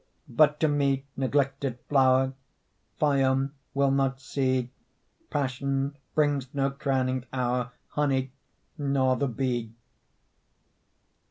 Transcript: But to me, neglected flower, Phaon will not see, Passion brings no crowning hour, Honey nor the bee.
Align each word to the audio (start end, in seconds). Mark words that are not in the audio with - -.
But 0.29 0.59
to 0.61 0.67
me, 0.67 1.05
neglected 1.15 1.77
flower, 1.87 2.33
Phaon 2.99 3.51
will 3.75 3.91
not 3.91 4.19
see, 4.19 4.71
Passion 5.29 5.95
brings 6.15 6.51
no 6.55 6.71
crowning 6.71 7.25
hour, 7.31 7.73
Honey 7.89 8.31
nor 8.79 9.15
the 9.17 9.27
bee. 9.27 9.71